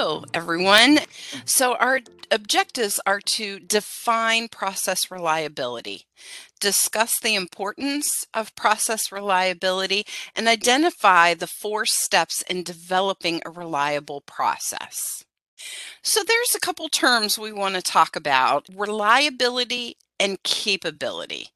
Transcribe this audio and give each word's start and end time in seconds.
Hello, 0.00 0.24
everyone. 0.34 1.00
So, 1.44 1.76
our 1.76 2.00
objectives 2.32 2.98
are 3.06 3.20
to 3.20 3.60
define 3.60 4.48
process 4.48 5.10
reliability, 5.10 6.06
discuss 6.58 7.20
the 7.20 7.36
importance 7.36 8.08
of 8.34 8.54
process 8.56 9.12
reliability, 9.12 10.04
and 10.34 10.48
identify 10.48 11.34
the 11.34 11.46
four 11.46 11.86
steps 11.86 12.42
in 12.42 12.64
developing 12.64 13.40
a 13.44 13.50
reliable 13.50 14.22
process. 14.22 15.24
So, 16.02 16.22
there's 16.24 16.56
a 16.56 16.60
couple 16.60 16.88
terms 16.88 17.38
we 17.38 17.52
want 17.52 17.76
to 17.76 17.82
talk 17.82 18.16
about 18.16 18.66
reliability 18.74 19.96
and 20.20 20.40
capability. 20.42 21.48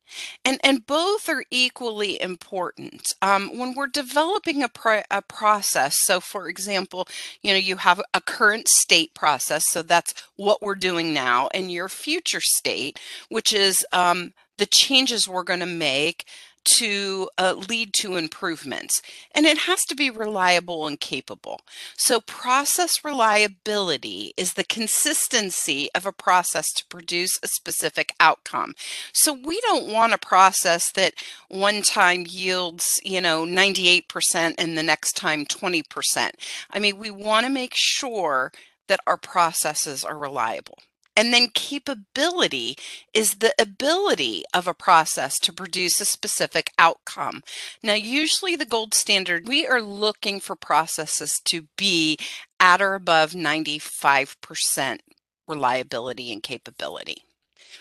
And, 0.45 0.59
and 0.65 0.87
both 0.87 1.29
are 1.29 1.45
equally 1.51 2.21
important. 2.21 3.13
Um, 3.21 3.57
when 3.59 3.75
we're 3.75 3.87
developing 3.87 4.63
a, 4.63 4.69
pro- 4.69 5.03
a 5.11 5.23
process, 5.23 5.95
so 6.05 6.19
for 6.19 6.49
example, 6.49 7.07
you 7.43 7.53
know, 7.53 7.59
you 7.59 7.77
have 7.77 8.01
a 8.15 8.21
current 8.21 8.67
state 8.69 9.13
process, 9.15 9.65
so 9.69 9.83
that's 9.83 10.15
what 10.37 10.63
we're 10.63 10.75
doing 10.77 11.13
now, 11.13 11.49
and 11.53 11.71
your 11.71 11.89
future 11.91 12.41
state, 12.41 12.99
which 13.29 13.53
is 13.53 13.85
um, 13.93 14.33
the 14.57 14.67
changes 14.67 15.29
we're 15.29 15.43
going 15.43 15.61
to 15.61 15.67
make 15.67 16.25
to 16.65 17.29
uh, 17.39 17.55
lead 17.69 17.93
to 17.95 18.17
improvements. 18.17 19.03
And 19.35 19.47
it 19.47 19.59
has 19.59 19.85
to 19.85 19.95
be 19.95 20.11
reliable 20.11 20.87
and 20.87 20.99
capable. 20.99 21.61
So, 21.97 22.21
process 22.21 23.05
reliability 23.05 24.33
is 24.37 24.55
the 24.55 24.65
consistency 24.65 25.89
of 25.95 26.07
a 26.07 26.13
process 26.13 26.67
to 26.77 26.87
produce 26.87 27.39
a 27.43 27.49
specific 27.49 28.15
outcome. 28.21 28.75
So, 29.13 29.33
we 29.33 29.61
don't 29.63 29.93
want 29.93 30.13
a 30.13 30.19
process 30.19 30.91
that 30.93 31.15
one 31.49 31.83
time 31.83 32.25
yields, 32.29 32.87
you 33.05 33.21
know, 33.21 33.45
98% 33.45 34.55
and 34.59 34.77
the 34.77 34.83
next 34.83 35.17
time 35.17 35.45
20%. 35.45 36.31
I 36.71 36.79
mean, 36.79 36.99
we 36.99 37.11
want 37.11 37.47
to 37.47 37.53
make 37.53 37.75
sure 37.75 38.53
that 38.89 39.01
our 39.07 39.17
processes 39.17 40.05
are 40.05 40.19
reliable. 40.19 40.79
And 41.17 41.33
then 41.33 41.49
capability 41.55 42.77
is 43.13 43.37
the 43.37 43.55
ability 43.59 44.45
of 44.53 44.67
a 44.67 44.75
process 44.75 45.39
to 45.41 45.53
produce 45.53 46.01
a 46.01 46.05
specific 46.05 46.73
outcome. 46.79 47.43
Now, 47.83 47.95
usually 47.95 48.57
the 48.57 48.67
gold 48.67 48.95
standard, 48.95 49.47
we 49.47 49.67
are 49.67 49.83
looking 49.83 50.41
for 50.41 50.57
processes 50.57 51.41
to 51.45 51.67
be 51.77 52.19
at 52.59 52.83
or 52.83 52.95
above 52.95 53.33
95% 53.33 54.99
reliability 55.47 56.33
and 56.33 56.43
capability. 56.43 57.23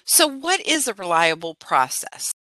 So, 0.06 0.28
what 0.28 0.60
is 0.62 0.88
a 0.88 0.94
reliable 0.94 1.56
process? 1.56 2.34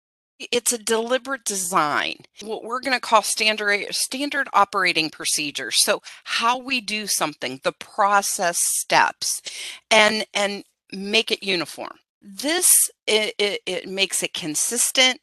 It's 0.52 0.74
a 0.74 0.80
deliberate 0.80 1.44
design, 1.44 2.16
what 2.42 2.64
we're 2.64 2.80
going 2.80 2.96
to 2.96 3.00
call 3.00 3.22
standard 3.22 3.94
standard 3.94 4.48
operating 4.54 5.12
procedures. 5.12 5.76
So 5.84 6.02
how 6.24 6.58
we 6.58 6.82
do 6.82 7.06
something, 7.06 7.60
the 7.64 7.72
process 7.72 8.58
steps, 8.60 9.44
and 9.92 10.26
and 10.34 10.64
make 10.92 11.32
it 11.32 11.44
uniform. 11.44 11.98
This 12.22 12.90
it, 13.08 13.34
it, 13.40 13.62
it 13.66 13.90
makes 13.90 14.22
it 14.24 14.34
consistent 14.34 15.20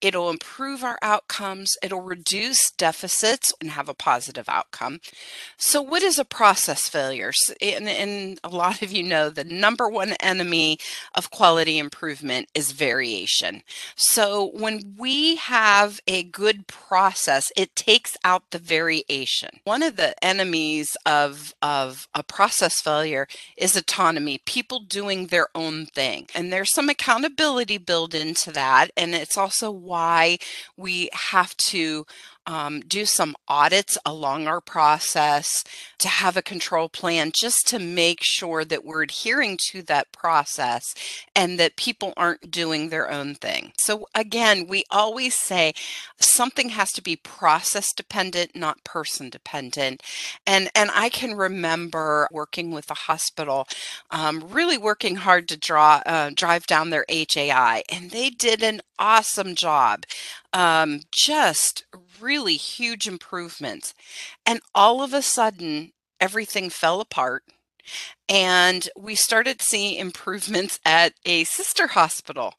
It'll 0.00 0.30
improve 0.30 0.82
our 0.82 0.98
outcomes. 1.02 1.76
It'll 1.82 2.00
reduce 2.00 2.70
deficits 2.72 3.52
and 3.60 3.70
have 3.70 3.88
a 3.88 3.94
positive 3.94 4.48
outcome. 4.48 5.00
So, 5.56 5.82
what 5.82 6.02
is 6.02 6.18
a 6.18 6.24
process 6.24 6.88
failure? 6.88 7.32
And, 7.60 7.88
and, 7.88 8.40
a 8.42 8.48
lot 8.48 8.82
of 8.82 8.92
you 8.92 9.02
know 9.02 9.28
the 9.28 9.44
number 9.44 9.88
one 9.88 10.14
enemy 10.20 10.78
of 11.14 11.30
quality 11.30 11.78
improvement 11.78 12.48
is 12.54 12.72
variation. 12.72 13.62
So, 13.96 14.50
when 14.54 14.94
we 14.98 15.36
have 15.36 16.00
a 16.06 16.22
good 16.22 16.66
process, 16.66 17.52
it 17.56 17.76
takes 17.76 18.16
out 18.24 18.50
the 18.50 18.58
variation. 18.58 19.50
One 19.64 19.82
of 19.82 19.96
the 19.96 20.14
enemies 20.24 20.96
of, 21.04 21.54
of 21.60 22.08
a 22.14 22.22
process 22.22 22.80
failure 22.80 23.26
is 23.56 23.76
autonomy, 23.76 24.40
people 24.46 24.80
doing 24.80 25.26
their 25.26 25.48
own 25.54 25.86
thing. 25.86 26.26
And 26.34 26.52
there's 26.52 26.74
some 26.74 26.88
accountability 26.88 27.78
built 27.78 28.14
into 28.14 28.50
that. 28.52 28.90
And 28.96 29.14
it's 29.14 29.36
also 29.36 29.70
why 29.90 30.38
we 30.76 31.10
have 31.12 31.56
to 31.56 32.06
um, 32.46 32.80
do 32.80 33.04
some 33.04 33.36
audits 33.48 33.98
along 34.06 34.46
our 34.46 34.60
process 34.60 35.64
to 35.98 36.08
have 36.08 36.36
a 36.36 36.42
control 36.42 36.88
plan 36.88 37.30
just 37.34 37.68
to 37.68 37.78
make 37.78 38.20
sure 38.22 38.64
that 38.64 38.84
we're 38.84 39.02
adhering 39.02 39.58
to 39.70 39.82
that 39.82 40.10
process 40.12 40.94
and 41.36 41.58
that 41.58 41.76
people 41.76 42.12
aren't 42.16 42.50
doing 42.50 42.88
their 42.88 43.10
own 43.10 43.34
thing. 43.34 43.72
So, 43.78 44.06
again, 44.14 44.66
we 44.68 44.84
always 44.90 45.34
say 45.34 45.74
something 46.18 46.70
has 46.70 46.92
to 46.92 47.02
be 47.02 47.16
process 47.16 47.92
dependent, 47.92 48.56
not 48.56 48.84
person 48.84 49.28
dependent. 49.28 50.02
And, 50.46 50.70
and 50.74 50.90
I 50.94 51.08
can 51.08 51.34
remember 51.34 52.28
working 52.32 52.70
with 52.70 52.90
a 52.90 52.94
hospital, 52.94 53.68
um, 54.10 54.44
really 54.48 54.78
working 54.78 55.16
hard 55.16 55.46
to 55.48 55.56
draw, 55.56 56.02
uh, 56.06 56.30
drive 56.34 56.66
down 56.66 56.90
their 56.90 57.04
HAI, 57.08 57.82
and 57.90 58.10
they 58.10 58.30
did 58.30 58.62
an 58.62 58.80
awesome 59.00 59.54
job 59.54 60.04
um, 60.52 61.00
just 61.12 61.84
really 62.20 62.56
huge 62.56 63.08
improvements. 63.08 63.94
And 64.46 64.60
all 64.74 65.02
of 65.02 65.14
a 65.14 65.22
sudden, 65.22 65.92
everything 66.20 66.70
fell 66.70 67.00
apart. 67.00 67.42
And 68.28 68.88
we 68.96 69.14
started 69.14 69.62
seeing 69.62 69.98
improvements 69.98 70.78
at 70.84 71.14
a 71.24 71.44
sister 71.44 71.88
hospital. 71.88 72.54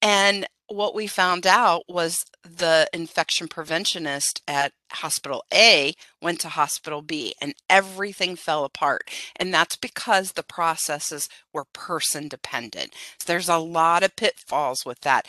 And 0.00 0.46
what 0.68 0.94
we 0.94 1.06
found 1.06 1.46
out 1.46 1.82
was 1.86 2.24
the 2.42 2.88
infection 2.94 3.46
preventionist 3.46 4.40
at 4.48 4.72
hospital 4.90 5.44
A 5.52 5.94
went 6.22 6.40
to 6.40 6.48
hospital 6.48 7.02
B 7.02 7.34
and 7.42 7.54
everything 7.68 8.36
fell 8.36 8.64
apart. 8.64 9.10
And 9.36 9.52
that's 9.52 9.76
because 9.76 10.32
the 10.32 10.42
processes 10.42 11.28
were 11.52 11.66
person 11.72 12.28
dependent. 12.28 12.94
So 13.18 13.24
there's 13.26 13.50
a 13.50 13.58
lot 13.58 14.02
of 14.02 14.16
pitfalls 14.16 14.86
with 14.86 15.00
that 15.00 15.26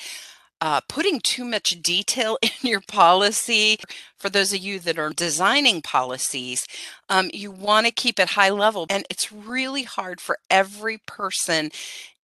uh, 0.63 0.79
putting 0.87 1.19
too 1.19 1.43
much 1.43 1.81
detail 1.81 2.37
in 2.41 2.51
your 2.61 2.79
policy. 2.79 3.77
For 4.17 4.29
those 4.29 4.53
of 4.53 4.59
you 4.59 4.79
that 4.79 4.97
are 4.97 5.09
designing 5.09 5.81
policies, 5.81 6.65
um, 7.09 7.29
you 7.33 7.51
want 7.51 7.85
to 7.85 7.91
keep 7.91 8.17
it 8.17 8.29
high 8.29 8.49
level. 8.49 8.87
And 8.89 9.05
it's 9.09 9.29
really 9.29 9.83
hard 9.83 10.21
for 10.21 10.39
every 10.49 10.97
person 10.99 11.69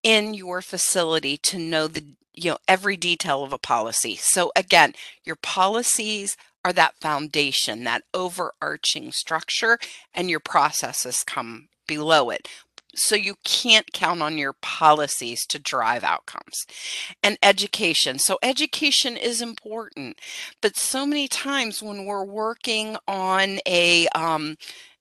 in 0.05 0.35
your 0.35 0.63
facility 0.63 1.37
to 1.39 1.59
know 1.59 1.89
the 1.89 2.05
you 2.33 2.53
know 2.53 2.59
every 2.69 2.97
detail 2.97 3.43
of 3.43 3.53
a 3.53 3.59
policy. 3.59 4.15
So 4.15 4.53
again, 4.55 4.93
your 5.25 5.35
policies 5.35 6.37
are 6.65 6.73
that 6.75 6.95
foundation, 7.01 7.83
that 7.83 8.05
overarching 8.15 9.11
structure, 9.11 9.81
and 10.15 10.31
your 10.31 10.39
processes 10.39 11.25
come 11.25 11.69
below 11.89 12.31
it 12.31 12.47
so 12.95 13.15
you 13.15 13.35
can't 13.45 13.93
count 13.93 14.23
on 14.23 14.39
your 14.39 14.55
policies 14.61 15.45
to 15.47 15.59
drive 15.59 16.03
outcomes 16.03 16.67
and 17.23 17.39
education. 17.43 18.19
So 18.19 18.39
education 18.43 19.17
is 19.17 19.43
important 19.43 20.19
but 20.61 20.77
so 20.77 21.07
many 21.07 21.29
times 21.29 21.83
when 21.83 22.05
we're 22.05 22.25
working 22.25 22.97
on 23.07 23.59
a 23.67 24.09
um, 24.09 24.57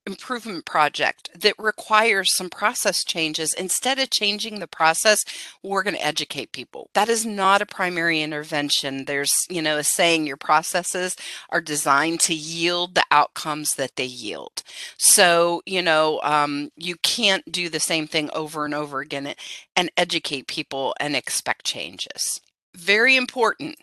improvement 0.07 0.66
project 0.66 1.29
that 1.40 1.53
requires 1.59 2.35
some 2.35 2.50
process 2.50 3.03
changes, 3.03 3.53
instead 3.53 4.00
of 4.00 4.09
changing 4.09 4.59
the 4.59 4.68
process, 4.68 5.23
we're 5.62 5.84
going 5.84 5.95
to 5.95 6.06
educate 6.06 6.51
people. 6.51 6.90
That 6.94 7.09
is 7.09 7.25
not 7.25 7.62
a 7.62 7.66
primary 7.66 8.22
intervention. 8.22 9.06
There's, 9.06 9.34
you 9.50 9.62
know, 9.62 9.78
a 9.78 9.84
saying 9.84 10.25
your 10.25 10.38
processes 10.38 11.16
are 11.50 11.62
designed 11.62 12.22
to 12.22 12.34
yield 12.34 12.95
the 12.95 13.06
outcomes 13.12 13.75
that 13.75 13.97
they 13.97 14.06
yield. 14.06 14.63
So, 14.97 15.62
you 15.66 15.81
know, 15.81 16.19
um, 16.24 16.72
you 16.75 16.95
can't 17.03 17.51
do 17.51 17.69
the 17.69 17.79
same 17.79 18.07
thing 18.07 18.29
over 18.34 18.66
and 18.66 18.74
over 18.74 19.01
again 19.01 19.35
and 19.75 19.91
educate 19.97 20.47
people 20.47 20.95
and 21.00 21.16
expect 21.16 21.66
changes. 21.66 22.41
Very 22.74 23.16
important. 23.16 23.75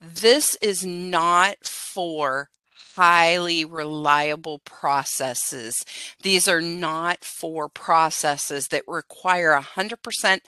This 0.00 0.56
is 0.62 0.84
not 0.84 1.56
for 1.66 2.48
highly 3.00 3.64
reliable 3.64 4.58
processes. 4.58 5.86
These 6.22 6.46
are 6.46 6.60
not 6.60 7.24
for 7.24 7.66
processes 7.66 8.68
that 8.68 8.82
require 8.86 9.58
100% 9.58 10.40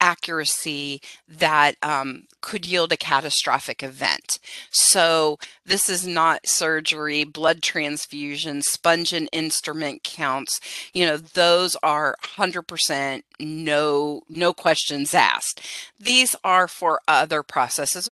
accuracy 0.00 1.00
that 1.26 1.74
um, 1.82 2.28
could 2.40 2.64
yield 2.64 2.92
a 2.92 2.96
catastrophic 2.96 3.82
event. 3.82 4.38
So 4.70 5.36
this 5.64 5.88
is 5.88 6.06
not 6.06 6.46
surgery, 6.46 7.24
blood 7.24 7.60
transfusion, 7.60 8.62
sponge 8.62 9.12
and 9.12 9.28
instrument 9.32 10.04
counts. 10.04 10.60
You 10.92 11.06
know, 11.06 11.16
those 11.16 11.76
are 11.82 12.14
100% 12.22 13.22
no 13.40 14.22
no 14.28 14.54
questions 14.54 15.12
asked. 15.12 15.60
These 15.98 16.36
are 16.44 16.68
for 16.68 17.00
other 17.08 17.42
processes 17.42 18.08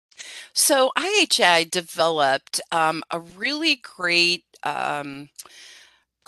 so 0.53 0.91
IHI 0.97 1.71
developed 1.71 2.61
um, 2.73 3.03
a 3.11 3.21
really 3.21 3.77
great 3.77 4.45
um, 4.63 5.29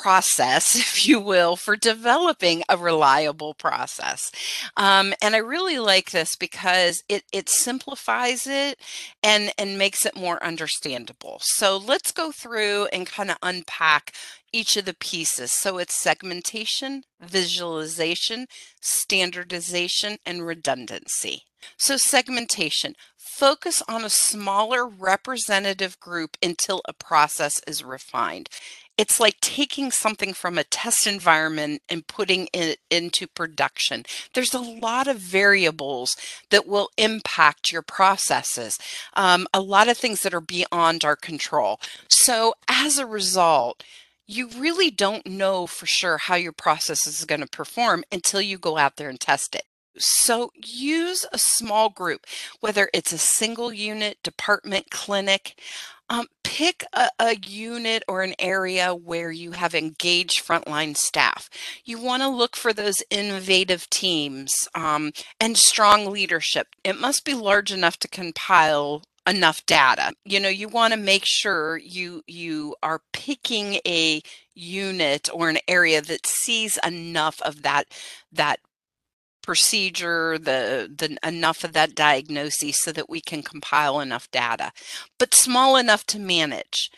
process, 0.03 0.75
if 0.77 1.07
you 1.07 1.21
will, 1.21 1.57
for 1.57 1.77
developing 1.77 2.63
a 2.69 2.77
reliable 2.77 3.55
process. 3.55 4.31
Um, 4.77 5.15
and 5.23 5.35
I 5.35 5.39
really 5.39 5.79
like 5.79 6.11
this 6.11 6.35
because 6.37 7.03
it, 7.09 7.25
it 7.33 7.49
simplifies 7.49 8.47
it 8.47 8.81
and, 9.23 9.53
and 9.57 9.79
makes 9.79 10.05
it 10.05 10.17
more 10.17 10.43
understandable. 10.43 11.39
So 11.43 11.77
let's 11.77 12.11
go 12.11 12.33
through 12.33 12.87
and 12.93 13.07
kind 13.07 13.31
of 13.31 13.37
unpack 13.43 14.13
each 14.53 14.77
of 14.77 14.85
the 14.85 14.95
pieces. 14.95 15.53
So 15.53 15.79
it's 15.79 15.95
segmentation, 15.95 17.05
visualization, 17.21 18.47
standardization, 18.81 20.19
and 20.27 20.47
redundancy. 20.47 21.45
So 21.77 21.97
segmentation, 21.97 22.95
focus 23.17 23.83
on 23.89 24.05
a 24.05 24.11
smaller 24.11 24.87
representative 24.87 25.99
group 26.01 26.37
until 26.43 26.83
a 26.87 26.93
process 26.93 27.61
is 27.67 27.85
refined 27.85 28.49
it's 28.99 29.19
like 29.19 29.41
taking 29.41 29.91
something 29.91 30.35
from 30.35 30.59
a 30.59 30.65
test 30.65 31.07
environment 31.07 31.83
and 31.89 32.07
putting 32.07 32.49
it 32.53 32.79
into 32.91 33.27
production. 33.27 34.05
There's 34.35 34.55
a 34.55 34.61
lot 34.61 35.09
of 35.09 35.17
variables 35.17 36.17
that 36.51 36.67
will 36.67 36.91
impact 36.99 37.73
your 37.73 37.83
processes, 37.83 38.79
um, 39.15 39.47
a 39.55 39.61
lot 39.61 39.89
of 39.89 39.97
things 39.97 40.21
that 40.21 40.35
are 40.35 40.41
beyond 40.41 41.05
our 41.05 41.17
control. 41.17 41.81
So, 42.09 42.55
as 42.69 42.99
a 42.99 43.07
result, 43.07 43.83
you 44.27 44.49
really 44.49 44.91
don't 44.91 45.27
know 45.27 45.67
for 45.67 45.87
sure 45.87 46.19
how 46.19 46.37
your 46.37 46.53
process 46.53 47.07
is 47.07 47.25
going 47.25 47.41
to 47.41 47.47
perform 47.47 48.05
until 48.13 48.41
you 48.41 48.59
go 48.59 48.77
out 48.77 48.97
there 48.97 49.09
and 49.09 49.19
test 49.19 49.55
it. 49.55 49.65
So 49.99 50.51
use 50.65 51.27
a 51.33 51.39
small 51.39 51.91
group, 51.91 52.27
whether 52.61 52.89
it's 52.93 53.13
a 53.13 53.19
single 53.19 53.73
unit, 53.73 54.23
department, 54.23 54.91
clinic. 54.91 55.59
Um, 56.11 56.27
pick 56.45 56.85
a, 56.93 57.09
a, 57.19 57.37
unit 57.47 58.03
or 58.07 58.23
an 58.23 58.35
area 58.39 58.95
where 58.95 59.31
you 59.31 59.53
have 59.53 59.75
engaged 59.75 60.47
frontline 60.47 60.95
staff. 60.95 61.49
You 61.87 61.99
want 62.03 62.23
to 62.23 62.29
look 62.29 62.55
for 62.55 62.75
those 62.75 63.03
innovative 63.09 63.89
teams 63.89 64.53
um, 64.75 65.13
and 65.41 65.57
strong 65.57 66.11
leadership. 66.11 66.67
It 66.85 67.01
must 67.01 67.25
be 67.25 67.33
large 67.33 67.73
enough 67.73 67.99
to 68.01 68.09
compile 68.09 69.05
enough 69.27 69.65
data. 69.67 70.13
You 70.25 70.41
know, 70.41 70.49
you 70.49 70.69
want 70.69 70.93
to 70.93 70.99
make 70.99 71.25
sure 71.25 71.79
you 71.79 72.23
you 72.27 72.75
are 72.83 73.01
picking 73.13 73.79
a 73.87 74.21
unit 74.55 75.29
or 75.33 75.49
an 75.49 75.59
area 75.69 76.03
that 76.03 76.27
sees 76.27 76.79
enough 76.85 77.41
of 77.43 77.63
that 77.63 77.87
that 78.33 78.59
procedure, 79.43 80.39
the, 80.39 80.91
the 80.95 81.17
enough 81.27 81.65
of 81.65 81.73
that 81.73 81.95
diagnosis 81.95 82.81
so 82.81 82.93
that 82.93 83.11
we 83.11 83.21
can 83.21 83.43
compile 83.43 84.01
enough 84.01 84.31
data, 84.31 84.73
but 85.19 85.35
small 85.35 85.77
enough 85.77 86.05
to 86.07 86.19
manage. 86.19 86.91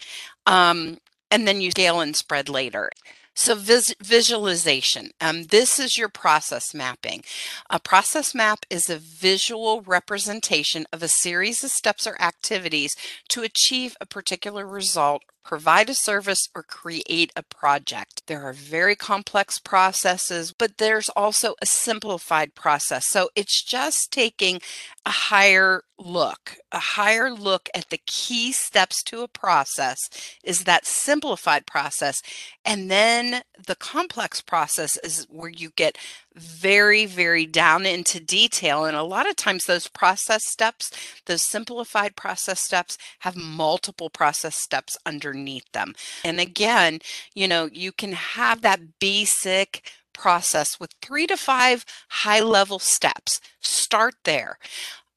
Um, 0.46 0.98
and 1.30 1.48
then 1.48 1.60
you 1.60 1.70
scale 1.70 2.00
and 2.00 2.14
spread 2.14 2.48
later. 2.48 2.90
So 3.36 3.56
vis 3.56 3.92
visualization, 4.00 5.10
um, 5.20 5.44
this 5.44 5.80
is 5.80 5.98
your 5.98 6.08
process 6.08 6.72
mapping. 6.72 7.24
A 7.68 7.80
process 7.80 8.32
map 8.32 8.60
is 8.70 8.88
a 8.88 8.96
visual 8.96 9.82
representation 9.82 10.86
of 10.92 11.02
a 11.02 11.08
series 11.08 11.64
of 11.64 11.70
steps 11.70 12.06
or 12.06 12.20
activities 12.22 12.94
to 13.30 13.42
achieve 13.42 13.96
a 14.00 14.06
particular 14.06 14.64
result 14.64 15.22
provide 15.44 15.90
a 15.90 15.94
service, 15.94 16.48
or 16.54 16.62
create 16.62 17.32
a 17.36 17.42
project. 17.42 18.22
There 18.26 18.42
are 18.42 18.52
very 18.52 18.96
complex 18.96 19.58
processes, 19.58 20.54
but 20.56 20.78
there's 20.78 21.08
also 21.10 21.54
a 21.60 21.66
simplified 21.66 22.54
process. 22.54 23.06
So 23.08 23.28
it's 23.36 23.62
just 23.62 24.10
taking 24.10 24.60
a 25.06 25.10
higher 25.10 25.82
look, 25.98 26.56
a 26.72 26.78
higher 26.78 27.30
look 27.30 27.68
at 27.74 27.90
the 27.90 28.00
key 28.06 28.52
steps 28.52 29.02
to 29.04 29.20
a 29.20 29.28
process 29.28 29.98
is 30.42 30.64
that 30.64 30.86
simplified 30.86 31.66
process. 31.66 32.20
And 32.64 32.90
then 32.90 33.42
the 33.64 33.76
complex 33.76 34.40
process 34.40 34.96
is 35.04 35.26
where 35.30 35.50
you 35.50 35.70
get 35.76 35.98
very, 36.34 37.06
very 37.06 37.46
down 37.46 37.86
into 37.86 38.18
detail. 38.18 38.84
And 38.84 38.96
a 38.96 39.04
lot 39.04 39.28
of 39.28 39.36
times, 39.36 39.66
those 39.66 39.86
process 39.86 40.44
steps, 40.46 40.90
those 41.26 41.42
simplified 41.42 42.16
process 42.16 42.60
steps, 42.60 42.98
have 43.20 43.36
multiple 43.36 44.10
process 44.10 44.56
steps 44.56 44.96
underneath 45.34 45.70
them. 45.72 45.94
And 46.24 46.40
again, 46.40 47.00
you 47.34 47.48
know, 47.48 47.68
you 47.72 47.92
can 47.92 48.12
have 48.12 48.62
that 48.62 48.98
basic 49.00 49.90
process 50.12 50.78
with 50.78 50.92
three 51.02 51.26
to 51.26 51.36
five 51.36 51.84
high 52.08 52.40
level 52.40 52.78
steps. 52.78 53.40
Start 53.60 54.14
there. 54.24 54.58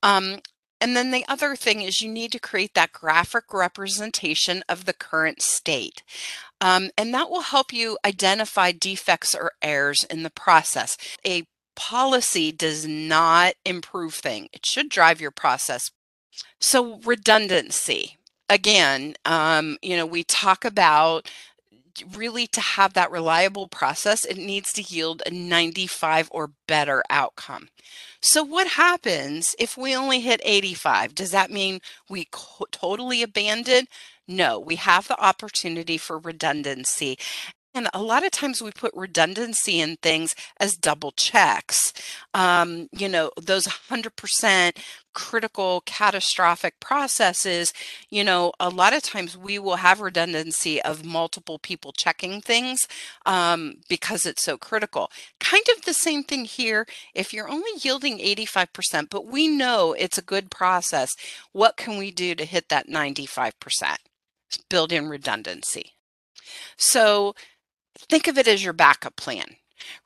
Um, 0.01 0.39
and 0.79 0.95
then 0.95 1.11
the 1.11 1.25
other 1.27 1.55
thing 1.55 1.81
is 1.81 2.01
you 2.01 2.11
need 2.11 2.31
to 2.33 2.39
create 2.39 2.73
that 2.75 2.91
graphic 2.91 3.51
representation 3.51 4.63
of 4.69 4.85
the 4.85 4.93
current 4.93 5.41
state. 5.41 6.03
Um, 6.61 6.89
and 6.97 7.13
that 7.13 7.29
will 7.29 7.41
help 7.41 7.73
you 7.73 7.97
identify 8.05 8.71
defects 8.71 9.33
or 9.33 9.53
errors 9.61 10.05
in 10.09 10.23
the 10.23 10.29
process. 10.29 10.97
A 11.25 11.47
policy 11.75 12.51
does 12.51 12.87
not 12.87 13.53
improve 13.65 14.15
things. 14.15 14.49
It 14.53 14.65
should 14.65 14.89
drive 14.89 15.19
your 15.21 15.31
process. 15.31 15.91
So 16.59 16.99
redundancy. 16.99 18.17
Again, 18.49 19.15
um, 19.25 19.77
you 19.81 19.97
know, 19.97 20.05
we 20.05 20.23
talk 20.23 20.63
about 20.63 21.29
really 22.13 22.47
to 22.47 22.61
have 22.61 22.93
that 22.93 23.11
reliable 23.11 23.67
process, 23.67 24.25
it 24.25 24.37
needs 24.37 24.71
to 24.73 24.81
yield 24.81 25.23
a 25.25 25.31
95 25.31 26.29
or 26.31 26.51
better 26.67 27.03
outcome. 27.09 27.69
So 28.21 28.43
what 28.43 28.67
happens 28.67 29.55
if 29.59 29.77
we 29.77 29.95
only 29.95 30.19
hit 30.19 30.41
85? 30.43 31.15
Does 31.15 31.31
that 31.31 31.51
mean 31.51 31.79
we 32.09 32.27
totally 32.71 33.23
abandon? 33.23 33.87
No, 34.27 34.59
we 34.59 34.75
have 34.75 35.07
the 35.07 35.19
opportunity 35.19 35.97
for 35.97 36.19
redundancy. 36.19 37.17
And 37.73 37.89
a 37.93 38.01
lot 38.01 38.25
of 38.25 38.31
times 38.31 38.61
we 38.61 38.71
put 38.71 38.91
redundancy 38.95 39.79
in 39.79 39.97
things 39.97 40.35
as 40.59 40.75
double 40.75 41.11
checks. 41.11 41.93
Um, 42.33 42.89
you 42.91 43.07
know, 43.07 43.29
those 43.39 43.67
100% 43.67 44.77
critical 45.17 45.81
catastrophic 45.87 46.79
processes, 46.79 47.73
you 48.11 48.23
know, 48.23 48.53
a 48.59 48.69
lot 48.69 48.93
of 48.93 49.01
times 49.01 49.35
we 49.35 49.57
will 49.57 49.77
have 49.77 49.99
redundancy 49.99 50.79
of 50.83 51.03
multiple 51.03 51.57
people 51.57 51.91
checking 51.91 52.39
things 52.39 52.87
um, 53.25 53.73
because 53.89 54.27
it's 54.27 54.43
so 54.43 54.59
critical. 54.59 55.09
Kind 55.39 55.63
of 55.75 55.85
the 55.85 55.93
same 55.93 56.23
thing 56.23 56.45
here. 56.45 56.85
If 57.15 57.33
you're 57.33 57.49
only 57.49 57.71
yielding 57.81 58.19
85%, 58.19 59.09
but 59.09 59.25
we 59.25 59.47
know 59.47 59.95
it's 59.97 60.19
a 60.19 60.21
good 60.21 60.51
process, 60.51 61.15
what 61.51 61.77
can 61.77 61.97
we 61.97 62.11
do 62.11 62.35
to 62.35 62.45
hit 62.45 62.69
that 62.69 62.87
95%? 62.87 63.95
Build 64.69 64.91
in 64.91 65.09
redundancy. 65.09 65.93
So 66.77 67.33
Think 68.09 68.27
of 68.27 68.37
it 68.37 68.47
as 68.47 68.63
your 68.63 68.73
backup 68.73 69.15
plan. 69.15 69.55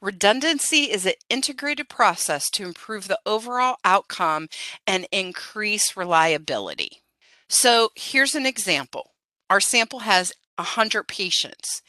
Redundancy 0.01 0.91
is 0.91 1.05
an 1.05 1.13
integrated 1.29 1.89
process 1.89 2.49
to 2.51 2.63
improve 2.63 3.07
the 3.07 3.19
overall 3.25 3.77
outcome 3.83 4.47
and 4.85 5.07
increase 5.11 5.95
reliability. 5.97 7.01
So 7.49 7.89
here's 7.95 8.35
an 8.35 8.45
example. 8.45 9.11
Our 9.49 9.59
sample 9.59 9.99
has 9.99 10.31
100 10.57 11.07
patients. 11.07 11.81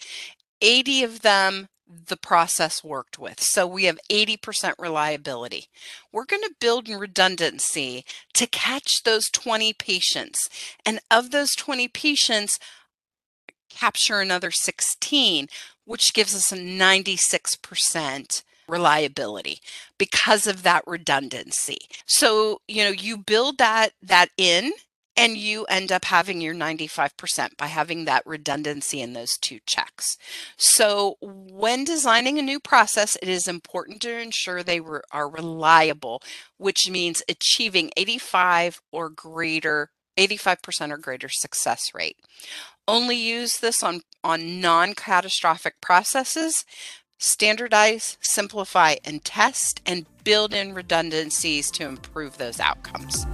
80 0.61 1.05
of 1.05 1.20
them 1.23 1.68
the 2.06 2.16
process 2.16 2.83
worked 2.83 3.18
with. 3.18 3.40
So 3.40 3.66
we 3.66 3.85
have 3.85 3.99
80% 4.11 4.75
reliability. 4.78 5.66
We're 6.11 6.25
going 6.25 6.42
to 6.42 6.54
build 6.61 6.88
in 6.88 6.99
redundancy 6.99 8.04
to 8.35 8.47
catch 8.47 9.02
those 9.04 9.28
20 9.30 9.75
patients. 9.75 10.49
And 10.87 11.00
of 11.11 11.30
those 11.30 11.54
20 11.54 11.88
patients, 11.88 12.59
capture 13.68 14.21
another 14.21 14.50
16, 14.50 15.49
which 15.84 16.14
gives 16.14 16.34
us 16.34 16.52
a 16.52 16.56
96% 16.56 18.42
reliability 18.68 19.58
because 19.98 20.46
of 20.46 20.62
that 20.62 20.84
redundancy. 20.86 21.78
So, 22.06 22.60
you 22.68 22.84
know, 22.84 22.90
you 22.90 23.16
build 23.16 23.58
that 23.58 23.90
that 24.02 24.30
in 24.36 24.72
and 25.16 25.36
you 25.36 25.64
end 25.64 25.92
up 25.92 26.06
having 26.06 26.40
your 26.40 26.54
95% 26.54 27.56
by 27.58 27.66
having 27.66 28.06
that 28.06 28.22
redundancy 28.24 29.00
in 29.00 29.12
those 29.12 29.36
two 29.36 29.58
checks. 29.66 30.16
So, 30.56 31.16
when 31.20 31.84
designing 31.84 32.38
a 32.38 32.42
new 32.42 32.58
process, 32.58 33.16
it 33.20 33.28
is 33.28 33.46
important 33.46 34.00
to 34.02 34.18
ensure 34.18 34.62
they 34.62 34.80
re- 34.80 35.00
are 35.12 35.28
reliable, 35.28 36.22
which 36.56 36.88
means 36.88 37.22
achieving 37.28 37.90
85 37.96 38.80
or 38.90 39.10
greater 39.10 39.90
85% 40.19 40.90
or 40.90 40.97
greater 40.97 41.28
success 41.28 41.92
rate. 41.95 42.16
Only 42.87 43.16
use 43.16 43.59
this 43.59 43.83
on, 43.83 44.02
on 44.25 44.61
non-catastrophic 44.61 45.81
processes. 45.81 46.64
Standardize, 47.19 48.19
simplify, 48.21 48.97
and 49.04 49.25
test, 49.25 49.81
and 49.87 50.07
build 50.25 50.52
in 50.52 50.75
redundancies 50.75 51.71
to 51.73 51.87
improve 51.87 52.38
those 52.38 52.59
outcomes. 52.59 53.26